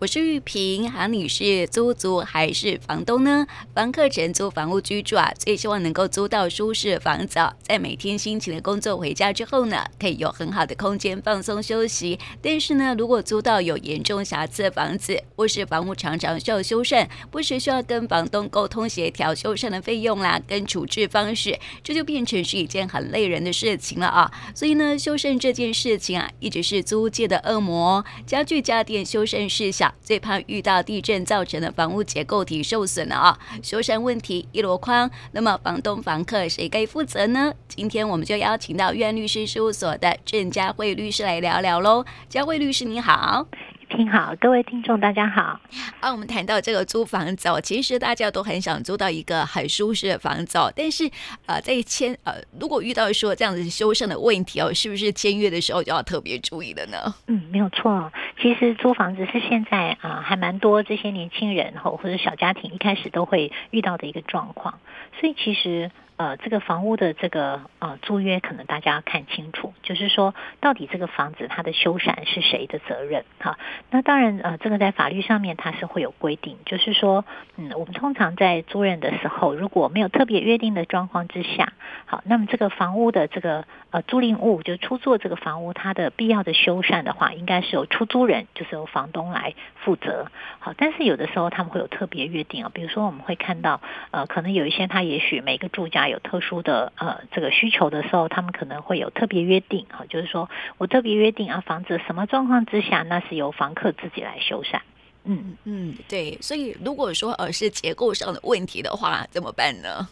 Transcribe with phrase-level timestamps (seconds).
[0.00, 3.44] 我是玉萍，好，你是租租还是房东呢？
[3.74, 12.16] 房客承租房屋居住啊，最希望能够租到舒适的房子，啊在每天辛勤的工作回家之后呢，可以有很好的空间放松休息。
[12.40, 24.30] 但是呢，如果租到有严重瑕疵的房子，或是房屋常常需要修缮，不时需要跟房东沟通协调修缮的费用啦，跟处置方式，这就变成是一件很累人的事情了啊。
[24.54, 29.87] 所以呢，修缮这件事情啊，一直是租界的恶魔，家具家电修缮事项。
[30.02, 33.38] 最怕遇到地震造成的房屋结构体受损了啊！
[33.62, 37.52] 修缮问题一箩筐，那么房东房客谁该负责呢？
[37.68, 42.04] 今天我们就邀请到院律师事务所的郑佳慧律师来聊聊喽。
[42.28, 43.46] 佳慧律师你好。
[43.88, 45.58] 听好，各位听众，大家好。
[46.00, 50.70] 啊，我们谈到这个租房子哦，其实大家都很想租到一个很舒适的房子哦。
[50.76, 51.10] 但是，
[51.46, 57.14] 呃，在签呃，如果遇到说这样子修缮的问题哦，是不是签约的时候就要特别注意了呢？
[57.26, 58.12] 嗯，没有错。
[58.40, 64.78] 其实租房子是现在啊、呃，还蛮多这些年轻人或或者小家庭一开始都会遇到的一个状况。
[65.18, 65.90] 所以其实。
[66.18, 73.24] 呃，这个房屋的这个呃租约，可能大家要看清楚，就是说到底这个房子它的修缮是谁的责任？
[73.38, 73.56] 哈，
[73.92, 77.24] 那当然呃，这个在法律上面它是会有规定，就是说，
[77.56, 81.72] 嗯，我们通常在租赁的时候，如果没有特别约定的状况之下，
[82.04, 90.26] 好，那么这个房屋的这个呃租赁物，就出租这个房屋，它的必要的修缮的话，应该是由出租人，就是由房东来负责。
[90.58, 93.80] 好，但是有的时候他们会有特别约定啊，比如说我们会看到
[94.10, 96.07] 呃，可能有一些他也许每个住家。
[96.08, 104.80] 有特殊的呃这个需求的时候，他们可能会有特别约定啊，就是说我特别约定啊，房子什么状况之下，那是由房客自己来修缮。
[105.24, 110.08] 嗯嗯，对，所以如果说呃是结构上的问题的话，怎么办呢？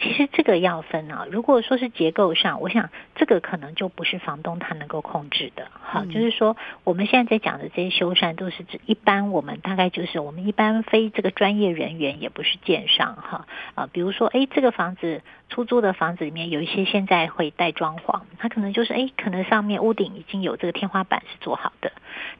[0.00, 5.68] 其实这个要分啊，如果说是结构上，我想这个可能就不是房东他能够控制的。
[5.72, 21.92] 好，嗯、就是说我们现在在讲的这些修缮，都是指一般我们大概就是我们一般非这个专业人员，也不是建商哈啊，比如说哎，这个房子出租的房子里面有一些现在会带装潢，它可能就是哎，可能上面屋顶已经有这个天花板是做好的，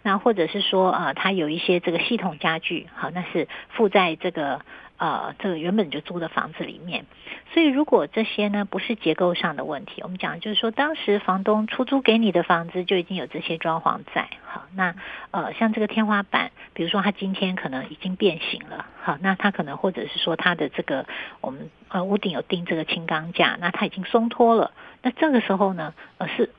[0.03, 4.63] 那或者是说啊，它有一些这个系统家具，好，那是附在这个。
[5.01, 7.07] 呃，这个原本就租的房子里面，
[7.55, 14.95] 所以如果这些呢不是结构上的问题，我们讲就是说，当时房东出租给你的房子就已经有这些装潢在，好，那
[15.31, 21.07] 呃像这个天花板，比如说它今天可能已经变形了，好，那它可能或者是说它的这个
[21.41, 26.51] 我们呃屋顶有钉这个轻钢架，那它已经松脱了，那这个时候呢，呃是。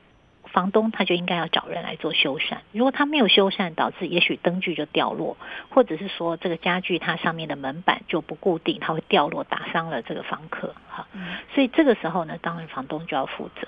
[0.52, 5.36] 房东他就应该要找人来做修缮，如果他没有修缮，导致也许灯具就掉落，
[5.70, 11.06] 或者是说这个家具它上面的门板就不固定，它会掉落打伤了这个房客，哈，
[11.54, 13.66] 所以这个时候呢，当然房东就要负责。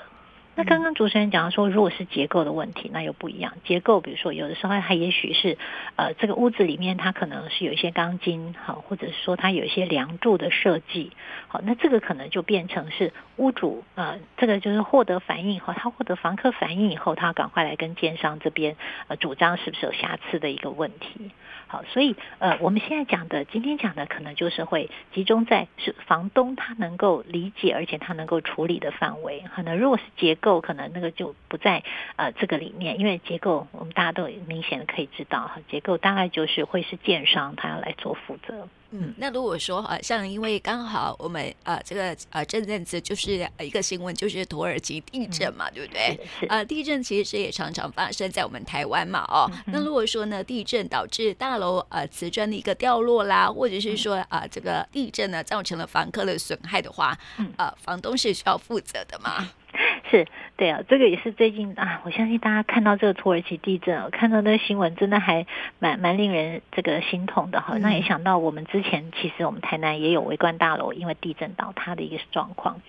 [0.56, 3.54] 那刚刚主持人讲到说，如果是结构的问题，那又不一样。
[3.64, 5.58] 结构，比如说有的时候它也许是，
[5.96, 11.10] 呃，这个屋子里面它可能是有一些钢筋，好，或者是说它有一些梁柱的设计，
[11.48, 18.76] 好，那这个可能就变成是屋主，呃，这个就是获得反应以后，他获得房客反应以后，他赶快来跟建商这边，
[19.08, 21.32] 呃，主张是不是有瑕疵的一个问题。
[21.66, 29.42] 好，所以呃，我们现在讲的，今天讲的，可能就是会集中在是房东他能够理解，而且他能够处理的范围。
[29.54, 31.82] 可能如果是结构，可能那个就不在
[32.16, 38.68] 呃这个里面，因为结构我们大家都明显的可以知道哈，结构大概就是会是建商他要来做负责。
[38.96, 46.20] 嗯，那如果说呃，像因为刚好我们呃这个呃这阵子就是一个新闻，就是土耳其地震嘛，嗯、对不对？
[46.48, 57.18] 呃，地震其实也常常发生在我们台湾嘛，哦，嗯、那如果说呢，地震导致大楼呃瓷砖的一个掉落啦，或者是说啊、呃、这个地震呢造成了房客的损害的话，
[57.56, 59.50] 呃，房东是需要负责的吗？
[60.10, 60.26] 是，
[60.56, 65.46] 对啊，这个也是最近啊，我相信大家看到这个土耳其地震，看到那个新闻，真的还
[65.78, 67.78] 蛮蛮令人这个心痛的哈。
[67.78, 72.80] 那也想到我们之前其实我们台南也有围观大楼因为地震倒塌的一个状况。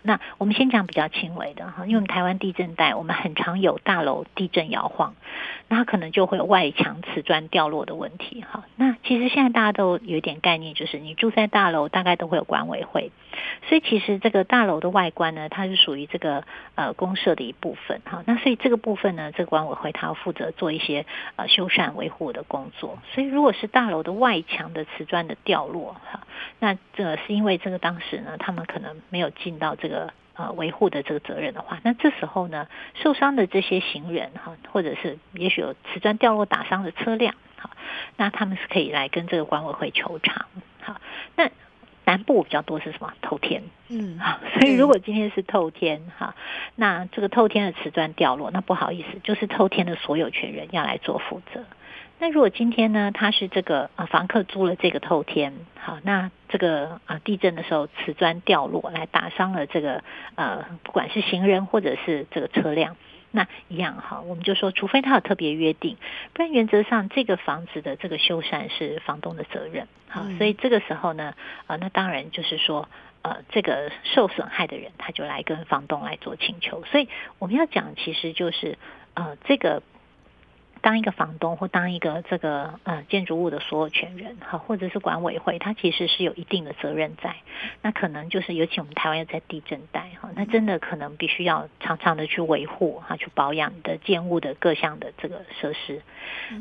[0.00, 5.14] 那我们先讲比较轻微的哈，因为我们台湾地震带，我们很常有大楼地震摇晃，
[5.68, 8.64] 那可能就会有外墙瓷砖掉落的问题哈。
[8.76, 13.12] 那其实现在大家都有一点概念，就是你住在大楼，大概都会有管委会。
[13.68, 18.22] 所以其实这个大楼的外观呢，它是属于这个呃公社的一部分哈。
[18.26, 21.06] 那所以这个部分呢，这个管委会它要负责做一些
[21.36, 22.98] 呃修缮维护的工作。
[23.14, 26.20] 所以如果是大楼的外墙的瓷砖的掉落哈，
[26.58, 37.70] 那这是因为这个当时呢，他们可能没有尽到这个呃维护的这个责任的话，那这时候呢，受伤的这些行人哈，或者是也许有瓷砖掉落打伤的车辆哈，
[38.16, 40.46] 那他们是可以来跟这个管委会求偿。
[40.80, 41.00] 好，
[41.36, 41.50] 那。
[42.04, 43.14] 南部比较多是什么？
[43.22, 46.34] 透天，嗯，好，所以如果今天是透天哈，
[46.74, 51.64] 那这个透天的瓷砖掉落，那不好意思，就是透天的所有权人要来做负责。
[52.18, 60.04] 那如果今天呢，他是这个呃房客租了这个透天，好，那这个啊地震的时候瓷砖掉落来打伤了这个
[60.36, 62.96] 呃不管是行人或者是这个车辆。
[63.32, 65.96] 那一样哈，我们就说，除非他有特别约定，
[66.34, 69.88] 不然原则上这个房子的这个修缮是房东的责任。
[70.08, 71.34] 好，所以这个时候呢，
[71.66, 72.88] 呃，那当然就是说，
[73.22, 76.84] 呃，这个受损害的人他就来跟房东来做请求。
[76.84, 77.08] 所以
[77.40, 78.78] 我们要讲，其实就是
[79.14, 79.82] 呃这个。
[80.82, 87.36] 当一个房东或当一个这个呃建筑物的所有权人哈，或者是管委会，他其实是有一定的责任在。
[87.80, 96.02] 那可能就是，尤其我们台湾又在地震带哈，那真的可能必须要常常的去维护哈，去保养你的建物的各项的这个设施。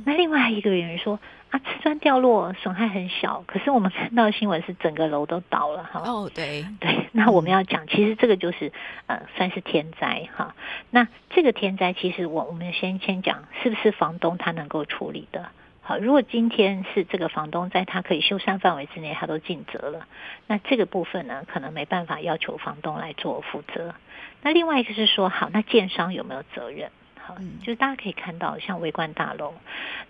[0.06, 1.20] 那另外一个有人说。
[1.52, 6.02] 啊，瓷砖掉落，损害很小，可是我们看到新闻是整个楼都倒了哈。
[6.06, 8.72] 哦，对对，那我们要讲，其实这个就是
[9.08, 10.56] 呃，算是天灾哈。
[10.90, 15.50] 那这个天灾，其实我我们先先讲，是不是房东他能够处理的？
[15.82, 20.08] 好，如果今天是这个房东在他可以修缮范围之内，他都尽责了，
[20.48, 23.94] 那这个部分呢，可能没办法要求房东来做负责。
[24.42, 26.92] 那另外一个是说，好，那建商有没有责任？
[27.24, 29.54] 好，就是大家可以看到，像微观大楼，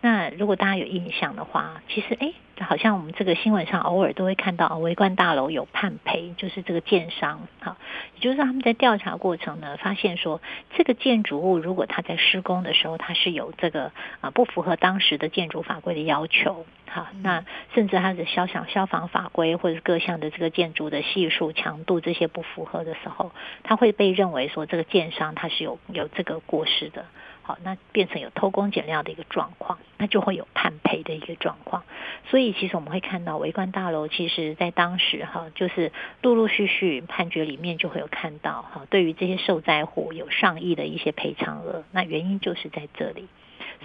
[0.02, 2.34] 那如果大家有印象的话，其实诶。
[2.60, 7.78] 好像我们这个新闻上偶尔都会看到，围观大楼有判赔，就是这个建商，哈，
[8.16, 10.42] 也就是说他们在调查过程呢，发现说
[10.76, 17.44] 这个建筑物如果它在施工的时候，它是有这个啊不符合当时的建筑法规的要求，哈，那
[17.74, 23.32] 甚至它的消响消防法规或者各项的这个建筑的系数强度这些不符合的时候，
[23.64, 27.06] 它会被认为说这个建商它是有有这个过失的。
[27.44, 31.84] 好，那变成有偷工减料的一个状况，那就会有判赔的一个状况。
[32.30, 35.92] 所以其实我们会看到围观大楼，其实在当时哈，就是
[36.22, 41.84] 陆陆续续判决里面就会有看到哈，对于这些受灾户有上亿的一些赔偿额。
[41.92, 43.28] 那原因就是在这里。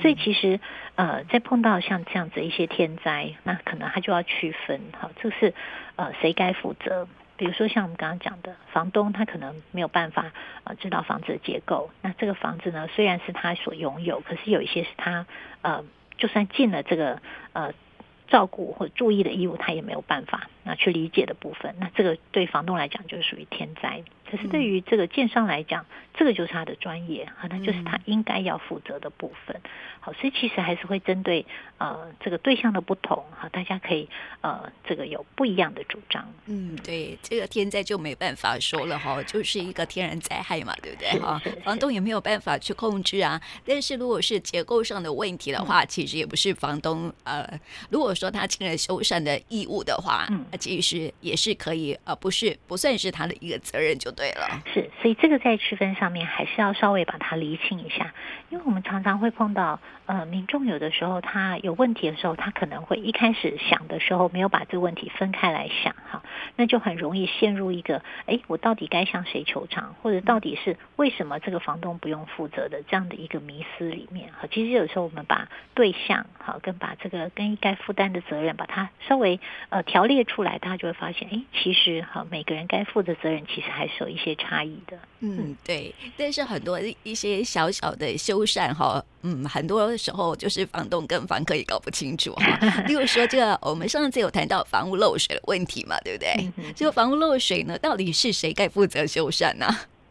[0.03, 0.61] 所以其实
[0.95, 5.55] 呃，在碰到像这样子一些天灾，那可能他就要区分哈，这是
[5.97, 7.09] 呃谁该负责。
[7.37, 10.33] 比如说像我们刚刚讲的，房东他可能没有办法
[10.65, 15.27] 呃知道房子的结构，那这个房子呢，虽然是他所拥有，可是有一些是他
[15.63, 15.85] 呃
[16.17, 17.21] 就算尽了这个
[17.53, 17.73] 呃
[18.29, 24.03] 照顾或注意的义务，他也没有办法那去理解的部分，那这个对房东来讲就是属于天灾。
[24.29, 29.61] 可是对于这个建商来讲，这个就是他的专业，哈，那就是他应该要负责的部分。
[30.01, 31.47] 好，所以其实还是会针对
[31.79, 34.09] 呃这个对象的不同，哈，大家可以
[34.41, 36.29] 呃这个有不一样的主张。
[36.47, 41.21] 嗯，对，这个天灾就没办法说了哈，就是一个天然灾害嘛，对不对？
[41.21, 43.41] 哈，房东也没有办法去控制啊。
[43.65, 47.49] 但是如果是结构上的问题的话，嗯、其实也不是房东呃，
[47.91, 54.11] 如果说他尽了修缮的义务的话，嗯，其实也是可以呃，不是不算是他的一个责任就。
[54.17, 58.15] 对了，是，所以这个在区分上面还是要稍微把它厘清一下，
[58.49, 66.23] 因为我们常常会碰到，呃，民众有的时候他有问题的时候，他可能会一开始想的时候没有把这个问题分开来想，哈，
[66.57, 79.39] 那就很容易陷入一个，哎，我到底该向谁求偿，或者到底是为什么这个房东不用负责的这样的一个迷思里面，其实有时候我们把对象，哈，跟把这个跟应该负担的责任，把它稍微
[79.69, 92.59] 呃条列出来，大家就会发现，哎，其实哈，每个人该负的责任其实还是有一些差异的，嗯，对，但是很多一些小小的修缮哈，嗯，很多时候就是房东跟房客也搞不清楚哈。
[92.87, 96.53] 例如说，这个我们上次有谈到房屋漏水的问题嘛，对不对？
[96.75, 99.67] 这个房屋漏水呢，到底是谁该负责修缮呢？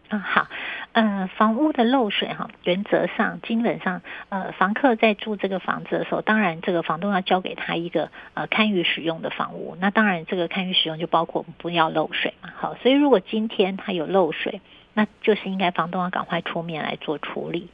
[0.09, 0.47] 嗯，好，
[0.95, 14.61] 呃，房屋的漏水哈，原则上基本上，呃，房客在住这个房子的时候，当然这个房东要交给他一个呃堪舆使用的房屋，那当然这个堪舆使用就包括不要漏水嘛，好，所以如果今天他有漏水，
[14.93, 17.67] 那就是应该房东要赶快出面来做处理。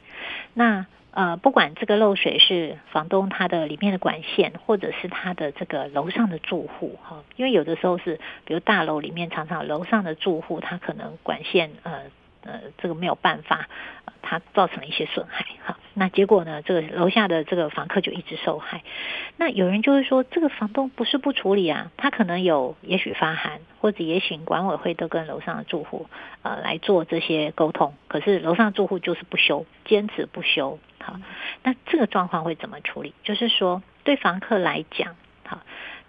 [0.52, 12.00] 那呃，不管这个漏水是房东他的里面的管线，或者是他的这个楼上的住户哈，因为有的时候是比如大楼里面常常楼上的住户他可能管线呃。
[12.44, 13.68] 呃，这个没有办法，
[14.04, 18.82] 呃，它造成了一些损害，哈，那结果呢，这个楼下的这个房客就一直受害。
[19.36, 26.06] 那有人就会说，这个房东不是不处理啊，他可能有，也许发函，或者也许管委会都跟楼上的住户
[26.42, 31.20] 呃来做这些沟通，可是楼上住户就是不修，坚持不修，好，
[31.62, 33.14] 那这个状况会怎么处理？
[33.22, 35.14] 就是说，对房客来讲，
[35.46, 35.60] 好，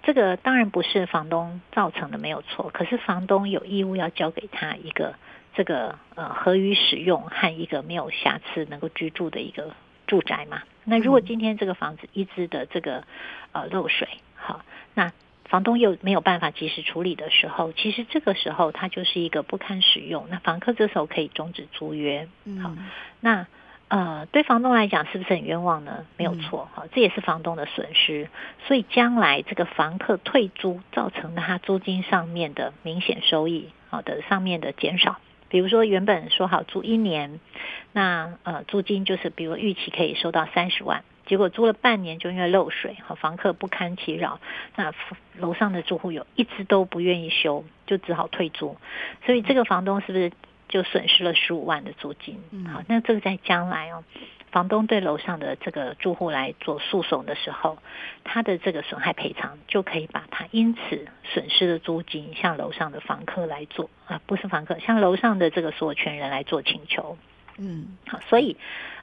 [0.02, 5.14] 这个当然不是房东造成的没有错，可是房东有义务要交给他一个。
[5.56, 9.74] 这个呃，合于使用和一个没有瑕疵能够居住的一个
[10.08, 10.64] 住宅嘛。
[10.84, 13.04] 那如果今天这个房子一直的这个
[13.52, 14.62] 呃漏水，好，
[14.94, 15.12] 那
[15.46, 20.28] 房东又没有办法及时处理的时候，其实这个时候它就是一个不堪使用。
[20.30, 22.28] 那房客这时候可以终止租约，
[22.62, 22.76] 好，
[23.20, 23.46] 那
[23.90, 26.06] 呃，对房东来讲是不是很冤枉呢？
[26.18, 28.28] 没有错，哈，这也是房东的损失。
[28.66, 35.20] 所以将来这个房客退租造成的他租金上面的明显收益，好的上面的减少。
[35.54, 37.40] 比如说原本说好租一年，
[37.92, 44.40] 那呃租金就是比如预期可以收到三十万，结果租了半年就因为漏水，和房客不堪其扰，
[44.76, 44.92] 那
[45.38, 48.78] 楼上的住户有一直都不愿意修，就只好退租。
[49.28, 50.32] 所以这个房东是不是？
[50.70, 52.40] 就损失了十五万的租金，
[52.74, 54.04] 好，那这个在将来哦，
[54.54, 57.80] 房东对楼上的这个住户来做诉讼的时候，
[58.24, 67.18] 他的这个损害赔偿就可以把他因此损失的租金向楼上的房客来做啊，不是房客，向楼上的这个所有权人来做请求，
[67.58, 68.56] 嗯，好，所以，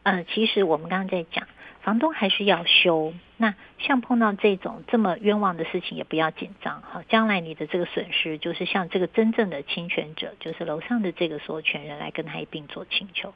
[0.04, 1.48] 呃，其实我们刚刚在讲。
[1.82, 7.02] 房东还是要修，那像碰到这种这么冤枉的事情，也不要紧张哈。
[7.08, 13.32] 将来你的这个损失，就是向这个真正的侵权者，就是楼上的这个所有权人来跟他一并做请求。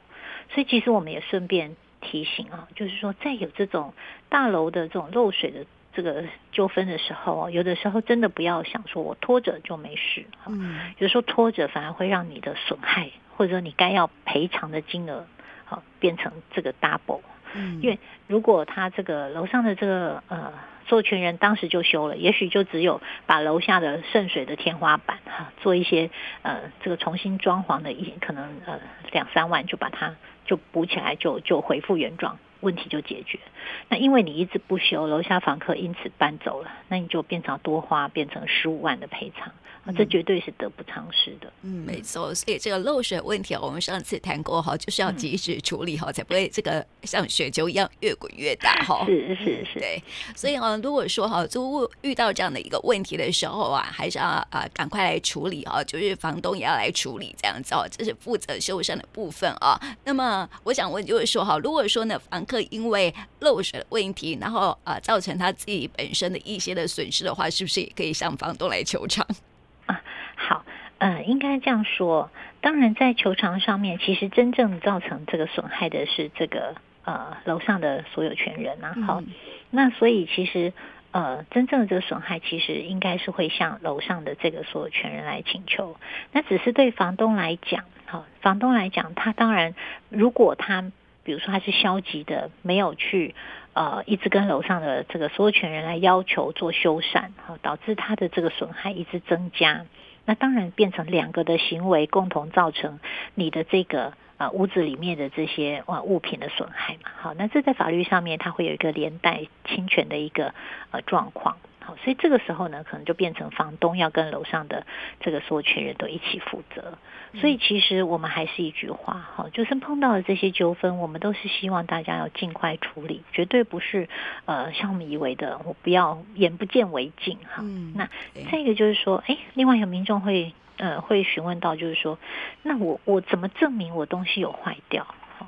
[0.53, 3.93] 所以其实我们也顺便提醒啊，就是说在有这种
[4.29, 10.79] 大楼的这种漏水的这个纠纷的时候，有的时候真的不要想说我拖着就没事嗯。
[10.99, 15.25] 有时候拖着反而会让你的损害，或者说你该要赔偿的金额，
[15.65, 17.21] 好变成这个 double。
[17.53, 17.97] 嗯，因为
[18.27, 20.53] 如果他这个楼上的这个呃
[20.87, 26.09] 做群人当时就修了，也许就只有把楼下的渗水的天花板哈做一些
[26.41, 28.79] 呃这个重新装潢的一可能呃
[29.11, 30.15] 两三万就把它
[30.45, 33.39] 就补起来就就恢复原状，问题就解决。
[33.87, 39.53] 那因为你一直不修，楼下房客因此搬走了，那你就变成多花变成十五万的赔偿。
[39.95, 41.53] 这绝对是得不偿失的。
[41.61, 42.33] 嗯，没错。
[42.33, 49.05] 所以这个漏水问题，我们上次谈过哈，就是要及时处理哈，才不会这个像雪球一样越滚越大哈。
[49.05, 49.79] 是是是。
[49.79, 50.01] 对。
[50.35, 59.79] 所以啊，如果说哈，租户遇到这样的一个问题的时候啊，还是要啊赶快来处理哈，就是房东也要来处理这样子哦，这是负责修缮的部分啊。
[60.03, 69.25] 那么我想问，就是说哈，如果说呢，房客因为漏水的问题，然后啊造成他自己本身的一些的损失的话，是不是也可以向房东来求偿？
[69.87, 70.01] 啊，
[70.35, 70.65] 好，
[70.97, 72.29] 呃，应该这样说。
[72.61, 78.95] 当然，在球场上面，其实真正造成这个损害的是这个呃楼上的所有权人啊。
[79.05, 79.27] 好，嗯、
[79.69, 80.73] 那所以其实
[81.11, 85.95] 呃真正的这个损害，其实应该是会向楼上的这个所有权人来请求。
[86.31, 89.75] 那只是对房东来讲，好，房东来讲，他当然
[90.09, 90.91] 如果他
[91.25, 93.35] 比如说他是消极的，没有去。
[93.73, 99.85] 呃，一直跟楼上的这个所有权人来要求做修缮，哈，导致他的这个损害一直增加。
[100.23, 103.01] 那当然变成两个的行为共同造成
[103.33, 107.11] 你的这个呃屋子里面的这些呃物品的损害嘛。
[107.17, 110.53] 好，那这在法律上面它会有一个连带侵权的一个
[110.91, 111.57] 呃状况。
[111.85, 114.87] 好，所以这个时候呢，可能就变成房东要跟楼上的
[115.19, 116.97] 这个所有权人都一起负责。
[117.35, 124.09] 所以其实我们还是一句话，哈，就是碰到的这些纠纷，我们都是希望大家要尽快处理，绝对不是
[124.45, 127.61] 呃像我们以为的，我不要眼不见为净，哈。
[127.61, 127.93] 嗯。
[127.95, 128.09] 那
[128.49, 132.17] 再一个就是说，哎，另外有民众会呃会询问到，就是说，
[132.63, 135.05] 那我我怎么证明我东西有坏掉？
[135.37, 135.47] 哈，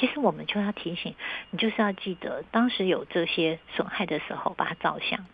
[0.00, 1.14] 其实我们就要提醒
[1.50, 5.24] 你，就是要记得当时有这些损害的时候，把它照相。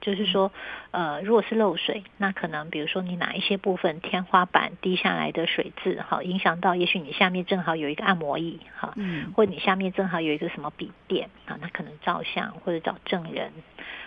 [0.00, 0.52] 就是说，
[0.90, 13.52] 呃，如果是漏水，那可能比如说你哪一些部分天花板滴下来的水渍，哈，影响到，也许你下面正好有一个按摩椅，哈，嗯，或者你下面正好有一个什么笔电，啊，那可能照相或者找证人，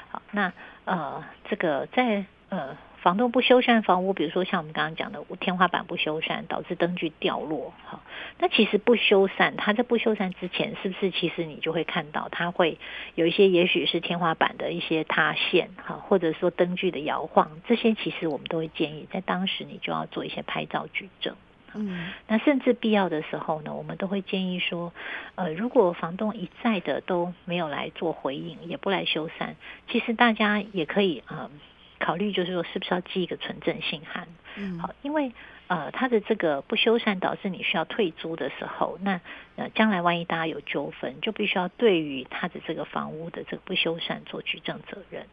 [0.10, 0.54] 好，那
[0.86, 2.78] 呃，这个在呃。
[3.04, 8.00] 房东不修缮房屋，比如说像我们刚刚讲的天花板不修缮，导致灯具掉落，哈，
[8.40, 12.78] 那其实不修缮，它在不修缮之前，是不是其实你就会看到它会
[13.16, 21.36] 有一些，也许是天花板的一些塌陷，哈，或者说灯具的摇晃，这些其实我们都会建议在当时你就要做一些拍照举证，
[21.74, 24.94] 嗯，那甚至必要的时候呢，我们都会建议说，
[25.36, 29.56] 呃，如果房东一再的都没有来做回应，也不来修缮，
[29.90, 31.52] 其实大家也可以啊。
[31.52, 31.52] 呃
[32.00, 34.28] 考虑就是说，是不是要寄一个存证信函？
[34.56, 35.32] 嗯，好，因为
[35.68, 39.20] 呃，他的这个不修缮导致你需要退租的时候，那
[39.56, 45.26] 呃，将来万一大家有纠纷，就必须要对于他的这个房屋的这个不修缮做举证责任。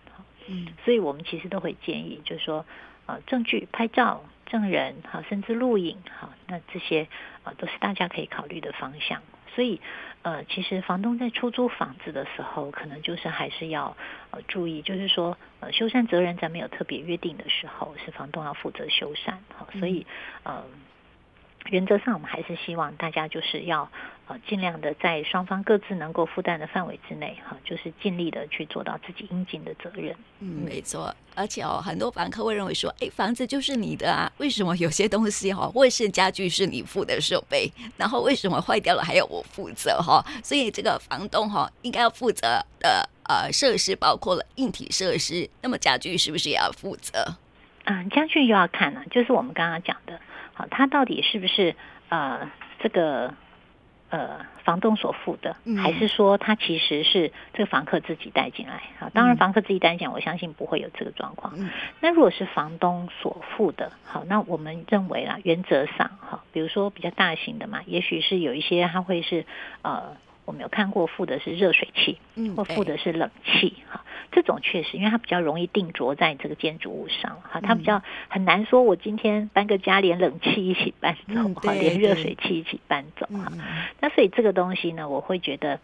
[0.47, 2.64] 嗯，所以我们其实都会建议，就是说，
[3.07, 7.07] 呃，证据、拍照、证人，好，甚至录影，好，那这些
[7.43, 9.21] 啊，都是大家可以考虑的方向。
[9.54, 9.80] 所以，
[10.23, 13.97] 呃，其实房东在出租房子的时候，可能就是还是要
[14.30, 19.35] 呃注意，就是说，呃，修缮责任在没有特别约定的时候，是房东要负责修缮。
[19.57, 20.07] 好，所以，
[20.45, 20.64] 呃，
[21.67, 23.90] 原则上我们还是希望大家就是要
[24.26, 24.37] 呃。
[24.49, 30.17] 尽量的在双方各自能够负担的范围之内，哈，就是尽力的去做到自己应尽的责任。
[30.38, 31.14] 嗯，没错。
[31.35, 40.25] 而且哦，很多房客会认为说，哎，房子就是你的啊，为什么有些东西哈，卫生家具是你付的设备，然后为什么坏掉了还要我负责哈？
[40.43, 47.37] 所以这个房东哈，应该要负责的呃设施包括了硬体设施，那么家具是不是也要负责？
[47.90, 50.20] 嗯，家具又要看了，就是我们刚刚讲的，
[50.54, 51.75] 好，它到底是不是
[52.09, 53.35] 呃这个。
[54.12, 59.09] 呃，房东所付的，还是说他其实是这个房客自己带进来啊？
[59.14, 61.54] 当然，房客自己带进来，我相信不会有这个状况。
[62.00, 69.47] 那如果是房东所付的，好，那我们认为啦，原则上哈，比如说比较大型的嘛，也许是有一些他会是
[69.82, 70.16] 呃。
[70.50, 72.19] 我们有看过附的是热水器，
[72.57, 83.61] 或附的是冷气，哈、嗯，这种确实，因为它比较容易定着在这个建筑物上，哈，它比较很难说，我今天搬个家连冷气一起搬走，哈、嗯，连热水器一起搬走，哈、嗯，
[84.00, 85.75] 那所以这个东西呢，我会觉得，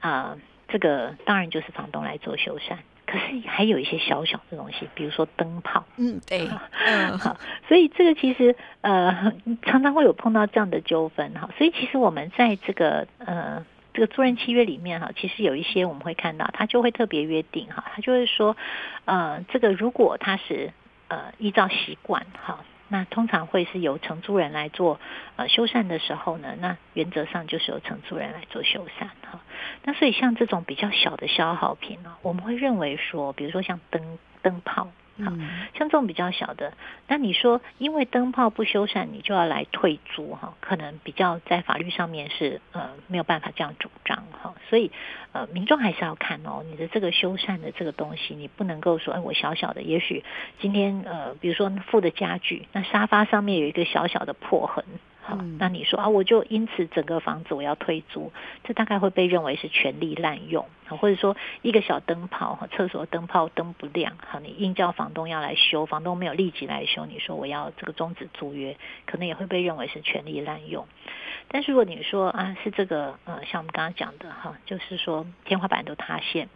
[0.00, 6.46] 啊、呃，这个当然就是房东来做修缮，可是还有一些小小的东西，比如说灯泡，嗯，对，
[6.84, 13.64] 嗯，好，所以这个其实呃常常会有碰到这样的纠纷，哈，所以其实我们在这个呃。
[13.92, 18.56] 这个租赁契约里面哈，其实有一些我们会看到，他就会特别约定哈，他就会说，
[19.04, 20.72] 呃，这个如果他是
[21.08, 25.00] 呃依照习惯哈，那通常会是由承租人来做
[25.36, 29.40] 呃修缮的时候呢，那原则上就是由承租人来做修缮哈。
[29.84, 34.88] 那所以像这种比较小的消耗品呢，我们会认为说，比如说像灯灯泡。
[35.24, 35.30] 好，
[35.74, 36.72] 像这种比较小的，
[37.08, 40.54] 那你说因为灯泡不修缮，你就要来退租哈？
[40.60, 44.54] 可能比较在法律上面是呃没有办法这样主张哈。
[44.68, 44.90] 所以
[45.32, 50.24] 呃民众还是要看哦，你的这个修缮的这个东西，你不能够说哎我小小的，也许
[50.60, 54.84] 今天呃比如说附的家具，那沙发上面有一个小小的破痕。
[55.30, 58.32] 好，那你说啊，我就因此整个房子我要退租，
[58.64, 70.88] 这大概会被认为是权力滥用，或者说一个小灯泡哈，厕所灯泡灯不亮，好，你硬叫房东要来修，房东没有立即来修，你说我要这个终止租约，可能也会被认为是权力滥用。
[71.48, 76.48] 但是如果你说啊，是这个呃，像我们刚刚讲的哈，就是说天花板都塌陷。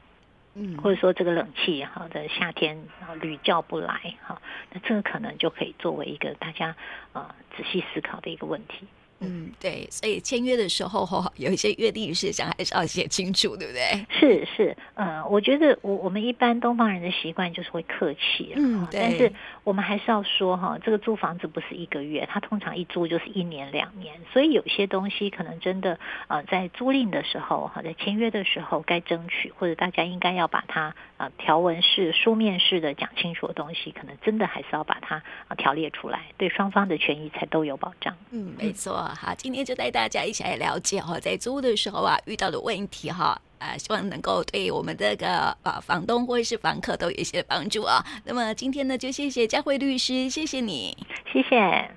[0.55, 4.41] 嗯，或者说这个冷气哈，在夏天啊屡教不来哈，
[4.73, 6.77] 那这个可能就可以作为一个大家
[7.13, 8.87] 啊仔细思考的一个问题。
[9.27, 14.07] 嗯，对，所以签约的时候哈，有一些约定事项还是要写清楚，对不对？
[14.11, 19.01] 是是，呃，我觉得我我们一般东方人的习惯就是会客气，嗯，对。
[19.01, 19.33] 但是
[19.65, 38.15] 我们还是要说哈，这个租房子不是一个月，它通常一租就是一年两年，所以有些东西可能真的呃，在租赁的时候哈，在签约的时候该争取，或者大家应该要把它啊条文式、书面式的讲清楚的东西，可能真的还是要把它啊条列出来，对双方的权益才都有保障。
[38.31, 39.11] 嗯，没错。
[39.15, 48.05] 好，今天就带大家一起来了解哈，在租的时候啊遇到的问题哈，啊，希望能够对我们这个啊房东或者是房客都有一些帮助啊。
[48.25, 50.97] 那么今天呢，就谢谢佳慧律师，谢谢你，
[51.33, 51.95] 谢谢。